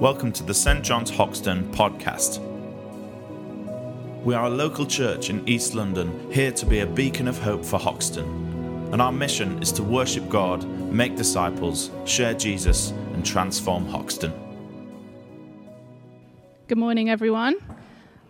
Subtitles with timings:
[0.00, 0.84] Welcome to the St.
[0.84, 2.38] John's Hoxton podcast.
[4.22, 7.64] We are a local church in East London, here to be a beacon of hope
[7.64, 8.24] for Hoxton.
[8.92, 14.32] And our mission is to worship God, make disciples, share Jesus, and transform Hoxton.
[16.68, 17.56] Good morning, everyone.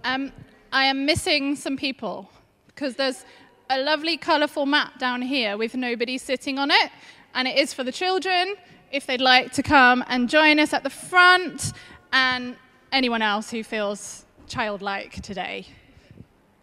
[0.05, 0.33] Um,
[0.73, 2.31] I am missing some people
[2.69, 3.27] because there's
[3.69, 6.91] a lovely, colourful mat down here with nobody sitting on it,
[7.35, 8.57] and it is for the children
[8.91, 11.73] if they'd like to come and join us at the front,
[12.13, 12.57] and
[12.93, 15.67] anyone else who feels childlike today.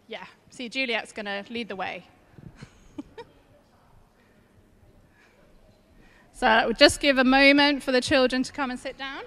[0.08, 2.06] Yeah, see, Juliet's going to lead the way.
[6.34, 9.24] so we'll just give a moment for the children to come and sit down.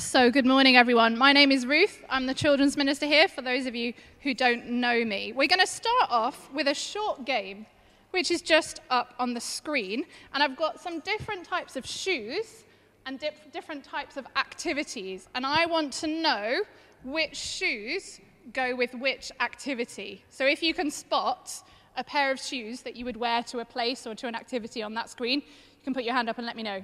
[0.00, 1.18] So, good morning, everyone.
[1.18, 2.02] My name is Ruth.
[2.08, 5.32] I'm the children's minister here, for those of you who don't know me.
[5.32, 7.66] We're going to start off with a short game,
[8.10, 10.06] which is just up on the screen.
[10.32, 12.64] And I've got some different types of shoes
[13.04, 15.28] and dip- different types of activities.
[15.34, 16.62] And I want to know
[17.04, 18.20] which shoes
[18.54, 20.24] go with which activity.
[20.30, 21.52] So, if you can spot
[21.98, 24.82] a pair of shoes that you would wear to a place or to an activity
[24.82, 26.82] on that screen, you can put your hand up and let me know.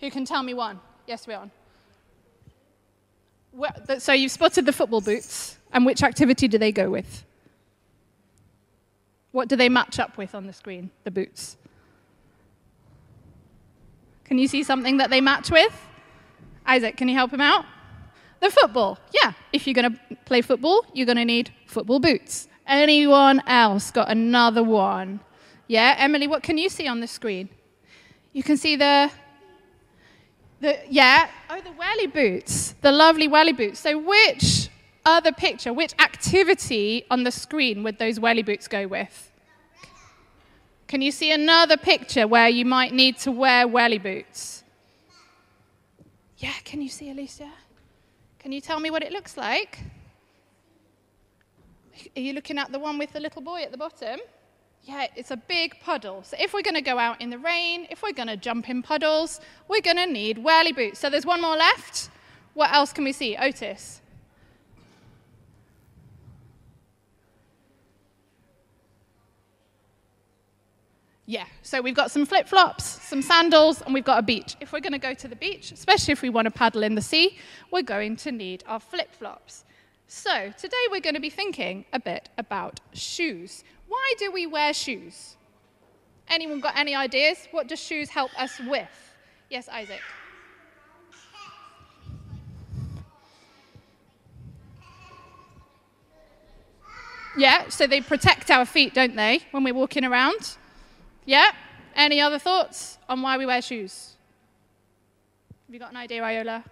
[0.00, 0.78] Who can tell me one?
[1.06, 1.50] Yes, we're on.
[3.52, 7.24] Well, so you've spotted the football boots, and which activity do they go with?
[9.32, 11.56] What do they match up with on the screen, the boots?
[14.24, 15.86] Can you see something that they match with?
[16.66, 17.64] Isaac, can you help him out?
[18.40, 18.98] The football.
[19.12, 22.48] Yeah, if you're going to play football, you're going to need football boots.
[22.66, 25.20] Anyone else got another one?
[25.66, 27.48] Yeah, Emily, what can you see on the screen?
[28.32, 29.10] You can see the
[30.60, 31.28] the, yeah.
[31.50, 32.74] Oh, the welly boots.
[32.80, 33.80] The lovely welly boots.
[33.80, 34.68] So, which
[35.04, 39.32] other picture, which activity on the screen would those welly boots go with?
[40.86, 44.64] Can you see another picture where you might need to wear welly boots?
[46.38, 47.50] Yeah, can you see Alicia?
[48.38, 49.80] Can you tell me what it looks like?
[52.16, 54.20] Are you looking at the one with the little boy at the bottom?
[54.84, 56.22] Yeah, it's a big puddle.
[56.22, 58.70] So if we're going to go out in the rain, if we're going to jump
[58.70, 60.98] in puddles, we're going to need whirly boots.
[60.98, 62.10] So there's one more left.
[62.54, 63.36] What else can we see?
[63.36, 64.00] Otis.
[71.26, 74.56] Yeah, so we've got some flip flops, some sandals, and we've got a beach.
[74.60, 76.94] If we're going to go to the beach, especially if we want to paddle in
[76.94, 77.36] the sea,
[77.70, 79.66] we're going to need our flip flops.
[80.06, 83.62] So today we're going to be thinking a bit about shoes.
[83.88, 85.36] Why do we wear shoes?
[86.28, 87.48] Anyone got any ideas?
[87.50, 88.88] What does shoes help us with?
[89.48, 90.00] Yes, Isaac.
[97.36, 100.56] Yeah, so they protect our feet, don't they, when we're walking around?
[101.24, 101.52] Yeah?
[101.94, 104.16] Any other thoughts on why we wear shoes?
[105.66, 106.64] Have you got an idea, Iola?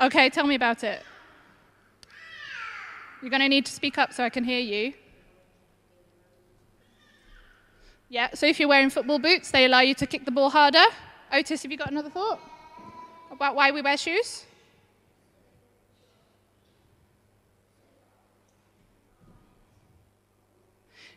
[0.00, 1.02] Okay, tell me about it.
[3.20, 4.94] You're going to need to speak up so I can hear you.
[8.08, 10.84] Yeah, so if you're wearing football boots, they allow you to kick the ball harder.
[11.32, 12.40] Otis, have you got another thought
[13.30, 14.46] about why we wear shoes?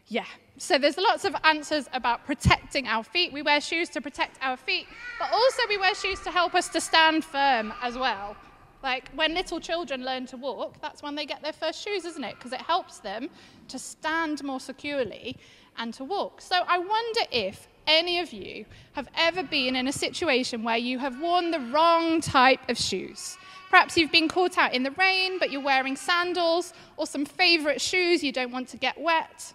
[0.08, 0.26] Yeah,
[0.58, 3.34] so there's lots of answers about protecting our feet.
[3.34, 4.86] We wear shoes to protect our feet,
[5.18, 8.36] but also we wear shoes to help us to stand firm as well.
[8.84, 12.24] Like when little children learn to walk, that's when they get their first shoes, isn't
[12.24, 12.36] it?
[12.36, 13.30] Because it helps them
[13.70, 15.38] to stand more securely
[15.78, 16.42] and to walk.
[16.42, 21.00] So I wonder if any of you have ever been in a situation where you
[21.00, 23.38] have worn the wrong type of shoes.
[23.70, 27.82] Perhaps you've been caught out in the rain, but you're wearing sandals or some favorite
[27.82, 29.54] shoes you don't want to get wet.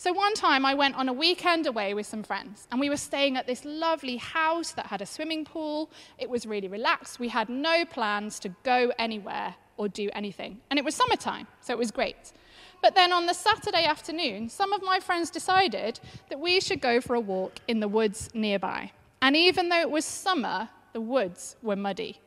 [0.00, 2.96] So one time I went on a weekend away with some friends, and we were
[2.96, 5.90] staying at this lovely house that had a swimming pool.
[6.18, 7.18] It was really relaxed.
[7.18, 10.60] We had no plans to go anywhere or do anything.
[10.70, 12.30] And it was summertime, so it was great.
[12.80, 17.00] But then on the Saturday afternoon, some of my friends decided that we should go
[17.00, 18.92] for a walk in the woods nearby.
[19.20, 22.20] And even though it was summer, the woods were muddy.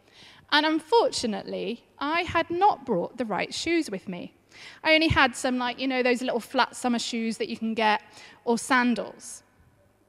[0.52, 4.34] And unfortunately, I had not brought the right shoes with me.
[4.84, 7.74] I only had some, like, you know, those little flat summer shoes that you can
[7.74, 8.02] get,
[8.46, 9.44] or sandals.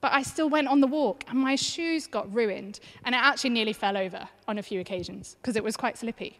[0.00, 3.50] But I still went on the walk, and my shoes got ruined, and it actually
[3.50, 6.38] nearly fell over on a few occasions because it was quite slippy.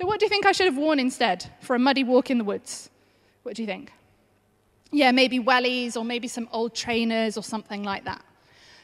[0.00, 2.38] So, what do you think I should have worn instead for a muddy walk in
[2.38, 2.88] the woods?
[3.42, 3.92] What do you think?
[4.90, 8.24] Yeah, maybe wellies or maybe some old trainers or something like that.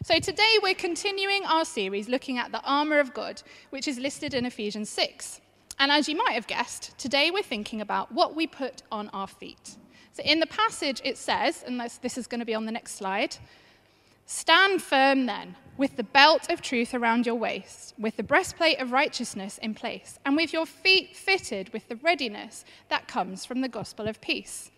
[0.03, 4.35] So, today we're continuing our series looking at the armour of God, which is listed
[4.35, 5.41] in Ephesians 6.
[5.79, 9.27] And as you might have guessed, today we're thinking about what we put on our
[9.27, 9.77] feet.
[10.13, 12.95] So in the passage, it says, and this is going to be on the next
[12.95, 13.37] slide
[14.27, 18.91] Stand firm then, with the belt of truth around your waist, with the breastplate of
[18.91, 23.69] righteousness in place, and with your feet fitted with the readiness that comes from the
[23.69, 24.71] gospel of peace.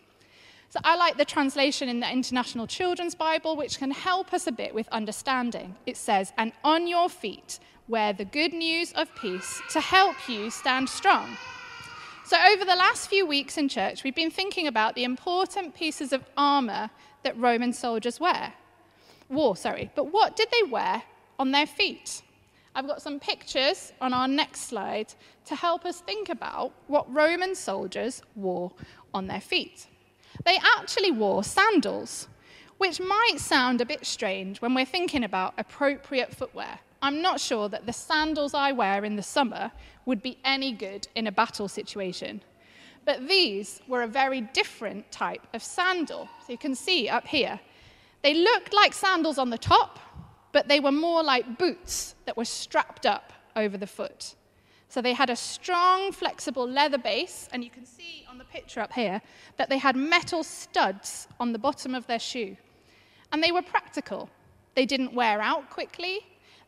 [0.71, 4.53] So I like the translation in the International Children's Bible, which can help us a
[4.53, 5.77] bit with understanding.
[5.87, 10.51] It says, And on your feet wear the good news of peace to help you
[10.51, 11.37] stand strong.
[12.25, 16.13] So, over the last few weeks in church, we've been thinking about the important pieces
[16.13, 16.91] of armor
[17.23, 18.53] that Roman soldiers wear.
[19.29, 19.91] Wore, sorry.
[19.95, 21.03] But what did they wear
[21.39, 22.23] on their feet?
[22.75, 25.15] I've got some pictures on our next slide
[25.47, 28.73] to help us think about what Roman soldiers wore
[29.15, 29.87] on their feet.
[30.45, 32.29] They actually wore sandals,
[32.79, 36.81] which might sound a bit strange when we're thinking about appropriate footwear.
[37.07, 39.71] I'm not sure that the sandals I wear in the summer
[40.07, 42.43] would be any good in a battle situation.
[43.05, 46.29] But these were a very different type of sandal.
[46.45, 47.61] So you can see up here,
[48.23, 50.01] they looked like sandals on the top,
[50.51, 54.35] but they were more like boots that were strapped up over the foot.
[54.89, 58.81] So they had a strong, flexible leather base, and you can see on the picture
[58.81, 59.23] up here
[59.59, 62.57] that they had metal studs on the bottom of their shoe.
[63.31, 64.29] And they were practical.
[64.75, 66.27] They didn't wear out quickly,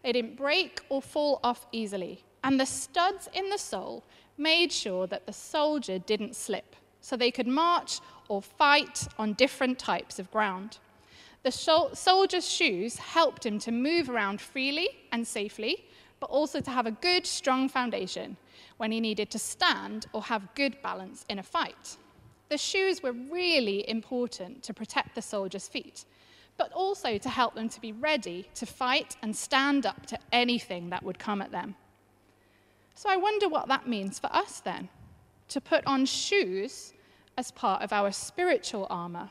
[0.08, 2.24] they didn't break or fall off easily.
[2.42, 4.02] And the studs in the sole
[4.38, 9.78] made sure that the soldier didn't slip, so they could march or fight on different
[9.78, 10.78] types of ground.
[11.42, 15.84] The soldier's shoes helped him to move around freely and safely,
[16.20, 18.38] but also to have a good, strong foundation
[18.78, 21.98] when he needed to stand or have good balance in a fight.
[22.48, 26.06] The shoes were really important to protect the soldier's feet,
[26.58, 30.90] but also to help them to be ready to fight and stand up to anything
[30.90, 31.76] that would come at them.
[32.94, 34.88] So I wonder what that means for us then
[35.48, 36.92] to put on shoes
[37.38, 39.30] as part of our spiritual armor.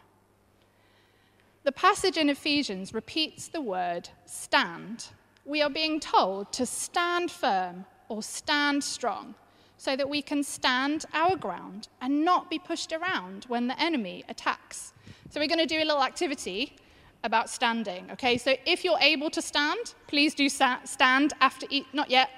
[1.64, 5.08] The passage in Ephesians repeats the word stand.
[5.46, 9.36] We are being told to stand firm or stand strong
[9.78, 14.24] so that we can stand our ground and not be pushed around when the enemy
[14.30, 14.94] attacks.
[15.30, 16.78] So, we're going to do a little activity
[17.24, 18.38] about standing, okay?
[18.38, 22.30] So, if you're able to stand, please do stand after each, not yet,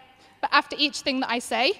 [0.41, 1.73] but after each thing that I say.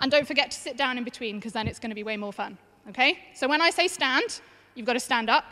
[0.00, 2.16] And don't forget to sit down in between because then it's going to be way
[2.16, 2.58] more fun,
[2.88, 3.18] okay?
[3.34, 4.40] So, when I say stand,
[4.74, 5.44] you've got to stand up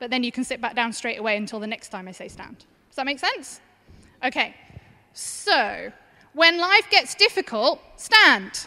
[0.00, 2.26] but then you can sit back down straight away until the next time I say
[2.26, 2.58] stand.
[2.88, 3.60] Does that make sense?
[4.24, 4.56] Okay,
[5.12, 5.92] so
[6.32, 8.66] when life gets difficult, stand.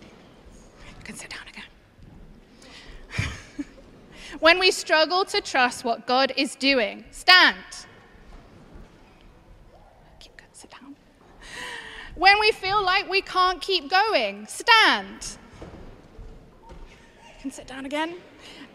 [0.00, 1.63] You can sit down again.
[4.44, 7.56] When we struggle to trust what God is doing, stand.
[10.20, 10.94] Keep going, sit down.
[12.14, 15.38] When we feel like we can't keep going, stand.
[16.60, 18.16] You can sit down again.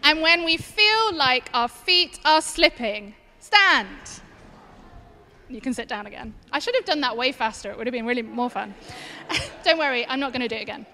[0.02, 3.96] And when we feel like our feet are slipping, stand.
[5.48, 6.34] You can sit down again.
[6.50, 7.70] I should have done that way faster.
[7.70, 8.74] It would have been really more fun.
[9.64, 10.84] Don't worry, I'm not going to do it again.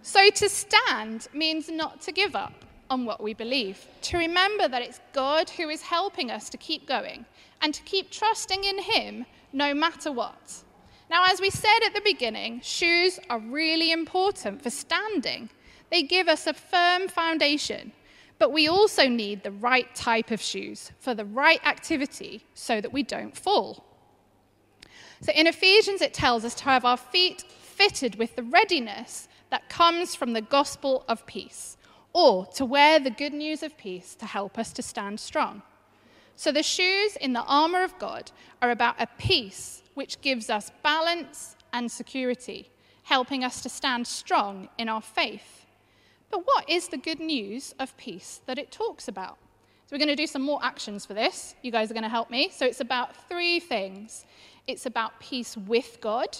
[0.00, 4.82] So, to stand means not to give up on what we believe, to remember that
[4.82, 7.24] it's God who is helping us to keep going
[7.62, 10.62] and to keep trusting in Him no matter what.
[11.10, 15.50] Now, as we said at the beginning, shoes are really important for standing.
[15.90, 17.92] They give us a firm foundation
[18.38, 22.92] but we also need the right type of shoes for the right activity so that
[22.92, 23.84] we don't fall.
[25.22, 29.68] So in Ephesians, it tells us to have our feet fitted with the readiness that
[29.68, 31.75] comes from the gospel of peace,
[32.16, 35.60] or to wear the good news of peace to help us to stand strong.
[36.34, 38.32] So the shoes in the armor of God
[38.62, 42.70] are about a peace which gives us balance and security,
[43.02, 45.66] helping us to stand strong in our faith.
[46.30, 49.36] But what is the good news of peace that it talks about?
[49.84, 51.54] So, we're going to do some more actions for this.
[51.60, 52.48] You guys are going to help me.
[52.50, 54.24] So, it's about three things
[54.66, 56.38] it's about peace with God,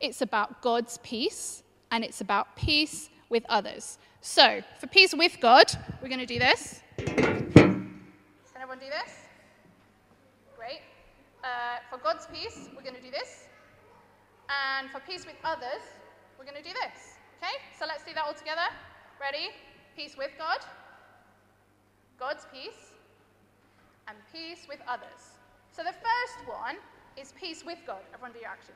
[0.00, 3.98] it's about God's peace, and it's about peace with others.
[4.20, 5.70] So, for peace with God,
[6.02, 6.80] we're going to do this.
[6.96, 8.00] Can
[8.54, 9.12] everyone do this?
[10.56, 10.80] Great.
[11.44, 13.44] Uh, for God's peace, we're going to do this.
[14.48, 15.82] And for peace with others,
[16.38, 17.14] we're going to do this.
[17.38, 17.54] Okay?
[17.78, 18.66] So let's do that all together.
[19.20, 19.50] Ready?
[19.96, 20.58] Peace with God,
[22.18, 22.92] God's peace,
[24.08, 25.38] and peace with others.
[25.72, 26.76] So the first one
[27.16, 28.02] is peace with God.
[28.12, 28.74] Everyone do your action.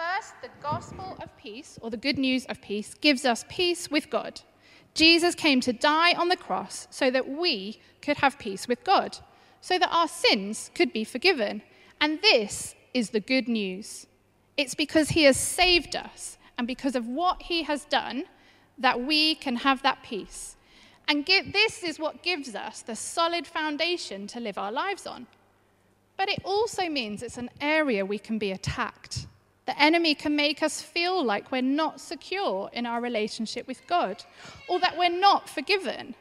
[0.00, 4.08] First, the gospel of peace, or the good news of peace, gives us peace with
[4.08, 4.40] God.
[4.94, 9.18] Jesus came to die on the cross so that we could have peace with God,
[9.60, 11.60] so that our sins could be forgiven.
[12.00, 14.06] And this is the good news.
[14.56, 18.24] It's because he has saved us and because of what he has done
[18.78, 20.56] that we can have that peace.
[21.08, 25.26] And this is what gives us the solid foundation to live our lives on.
[26.16, 29.26] But it also means it's an area we can be attacked.
[29.70, 34.24] The enemy can make us feel like we're not secure in our relationship with God
[34.66, 36.16] or that we're not forgiven.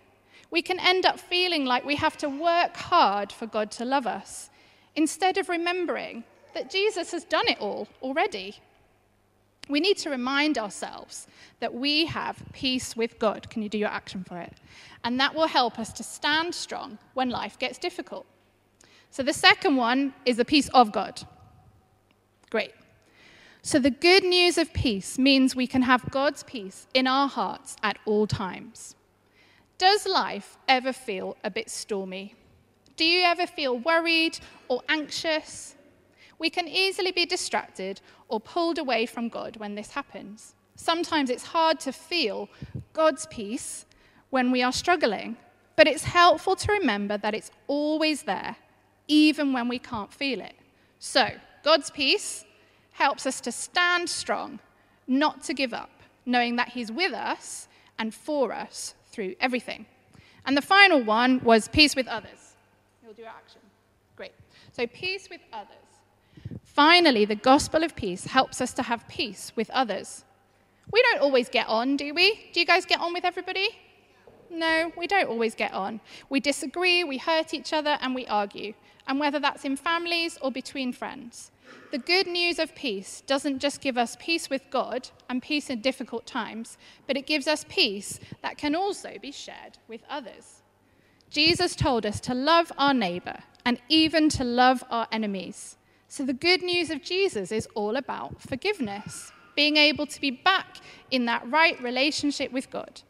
[0.51, 4.06] We can end up feeling like we have to work hard for God to love
[4.06, 4.51] us
[4.96, 8.60] instead of remembering that Jesus has done it all already.
[9.68, 11.25] We need to remind ourselves
[11.60, 13.50] that we have peace with God.
[13.50, 14.53] Can you do your action for it?
[15.03, 18.27] And that will help us to stand strong when life gets difficult.
[19.10, 21.24] So the second one is the peace of God.
[22.51, 22.74] Great.
[23.62, 27.75] So the good news of peace means we can have God's peace in our hearts
[27.84, 28.96] at all times.
[29.78, 32.36] Does life ever feel a bit stormy?
[32.96, 34.39] Do you ever feel worried
[34.70, 35.75] or anxious?
[36.38, 40.56] We can easily be distracted or pulled away from God when this happens.
[40.75, 42.50] Sometimes it's hard to feel
[42.94, 43.86] God's peace
[44.30, 45.36] when we are struggling,
[45.75, 48.56] but it's helpful to remember that it's always there,
[49.08, 50.56] even when we can't feel it.
[51.00, 51.30] So,
[51.63, 52.46] God's peace
[53.00, 54.60] helps us to stand strong,
[55.08, 55.89] not to give up,
[56.25, 59.86] knowing that He's with us and for us through everything.
[60.46, 62.56] And the final one was peace with others.
[63.03, 63.62] You'll do action.
[64.15, 64.34] Great.
[64.72, 65.89] So, peace with others.
[66.63, 70.24] Finally, the gospel of peace helps us to have peace with others.
[70.91, 72.50] We don't always get on, do we?
[72.53, 73.70] Do you guys get on with everybody?
[74.50, 76.01] No, we don't always get on.
[76.29, 78.74] We disagree, we hurt each other, and we argue.
[79.08, 81.51] And whether that's in families or between friends.
[81.92, 85.82] The good news of peace doesn't just give us peace with God and peace in
[85.82, 90.62] difficult times, but it gives us peace that can also be shared with others.
[91.32, 95.78] Jesus told us to love our neighbor and even to love our enemies.
[96.08, 100.78] So, the good news of Jesus is all about forgiveness, being able to be back
[101.12, 103.02] in that right relationship with God.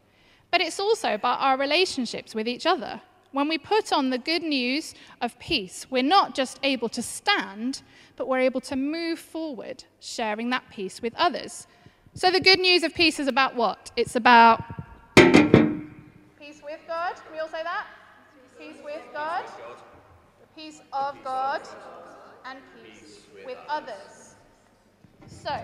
[0.50, 3.00] But it's also about our relationships with each other.
[3.32, 7.82] When we put on the good news of peace, we're not just able to stand,
[8.16, 11.68] but we're able to move forward, sharing that peace with others.
[12.14, 13.92] So, the good news of peace is about what?
[13.96, 14.64] It's about
[16.40, 17.14] peace with God.
[17.14, 17.86] Can we all say that?
[18.58, 21.62] Peace with God, the peace of God,
[22.44, 24.34] and peace with others.
[25.28, 25.56] So,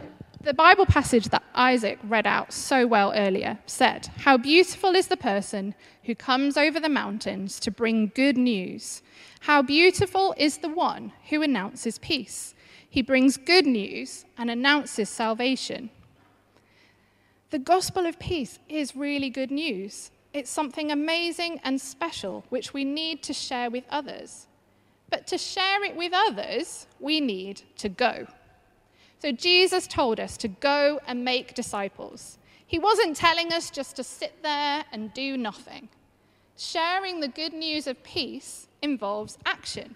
[0.46, 5.16] the Bible passage that Isaac read out so well earlier said, How beautiful is the
[5.16, 5.74] person
[6.04, 9.02] who comes over the mountains to bring good news.
[9.40, 12.54] How beautiful is the one who announces peace.
[12.88, 15.90] He brings good news and announces salvation.
[17.50, 20.12] The gospel of peace is really good news.
[20.32, 24.46] It's something amazing and special which we need to share with others.
[25.10, 28.28] But to share it with others, we need to go.
[29.18, 32.38] So Jesus told us to go and make disciples.
[32.66, 35.88] He wasn't telling us just to sit there and do nothing.
[36.56, 39.94] Sharing the good news of peace involves action.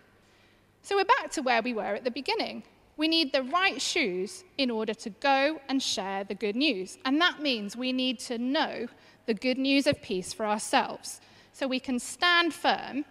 [0.83, 2.63] So we're back to where we were at the beginning.
[2.97, 6.99] We need the right shoes in order to go and share the good news.
[7.05, 8.89] And that means we need to know
[9.27, 11.21] the good news of peace for ourselves
[11.53, 13.05] so we can stand firm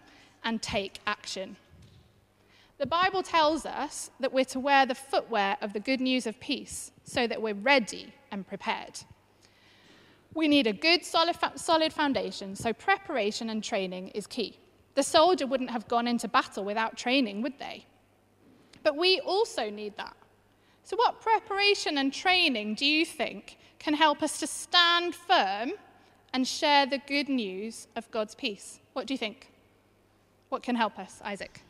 [0.44, 1.58] and take action.
[2.80, 6.40] The Bible tells us that we're to wear the footwear of the good news of
[6.40, 9.02] peace so that we're ready and prepared.
[10.34, 14.60] We need a good, solid, foundation, so preparation and training is key.
[14.96, 17.86] The soldier wouldn't have gone into battle without training, would they?
[18.82, 20.16] But we also need that.
[20.84, 25.74] So, what preparation and training do you think can help us to stand firm
[26.34, 28.80] and share the good news of God's peace?
[28.94, 29.52] What do you think?
[30.48, 31.62] What can help us, Isaac?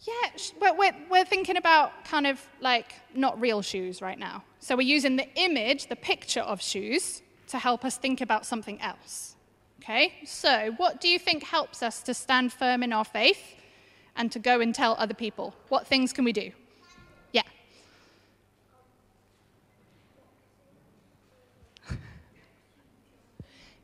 [0.00, 4.42] Yeah, but we're, we're thinking about kind of like not real shoes right now.
[4.58, 8.80] So we're using the image, the picture of shoes, to help us think about something
[8.80, 9.36] else.
[9.80, 13.56] Okay, so what do you think helps us to stand firm in our faith
[14.16, 15.54] and to go and tell other people?
[15.68, 16.52] What things can we do?
[17.32, 17.42] Yeah.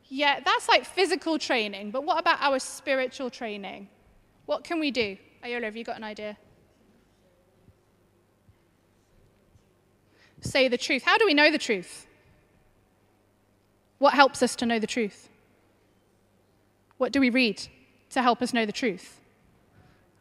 [0.09, 3.89] yeah, that's like physical training, but what about our spiritual training?
[4.45, 5.17] What can we do?
[5.43, 6.37] Ayola, have you got an idea?
[10.41, 11.03] Say the truth.
[11.03, 12.07] How do we know the truth?
[13.97, 15.29] What helps us to know the truth?
[16.97, 17.61] What do we read
[18.11, 19.19] to help us know the truth?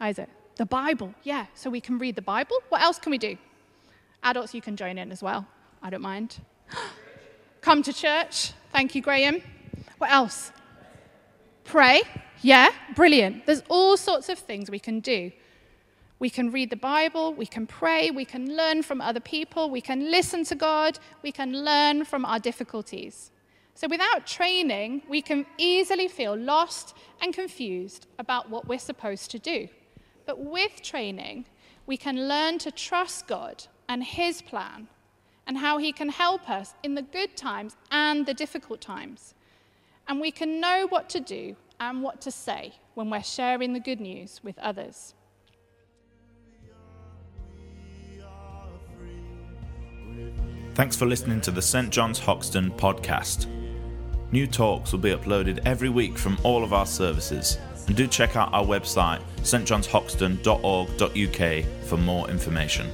[0.01, 0.29] Isaac.
[0.57, 1.15] The Bible.
[1.23, 2.57] Yeah, so we can read the Bible.
[2.69, 3.37] What else can we do?
[4.25, 5.47] Adults, you can join in as well.
[5.83, 6.41] I don't mind.
[7.61, 8.53] Come to church.
[8.73, 9.41] Thank you, Graham.
[9.99, 10.53] What else?
[11.65, 12.03] Pray.
[12.43, 13.47] Yeah, brilliant.
[13.47, 15.33] There's all sorts of things we can do.
[16.21, 19.81] We can read the Bible, we can pray, we can learn from other people, we
[19.81, 23.31] can listen to God, we can learn from our difficulties.
[23.75, 29.39] So, without training, we can easily feel lost and confused about what we're supposed to
[29.39, 29.69] do.
[30.27, 31.47] But with training,
[31.87, 34.89] we can learn to trust God and His plan
[35.47, 39.35] and how He can help us in the good times and the difficult times.
[40.09, 43.81] And we can know what to do and what to say when we're sharing the
[43.81, 45.15] good news with others.
[50.75, 51.91] Thanks for listening to the St.
[51.91, 53.47] John's Hoxton podcast.
[54.31, 57.59] New talks will be uploaded every week from all of our services.
[57.89, 62.89] And do check out our website, stjohnshoxton.org.uk, for more information.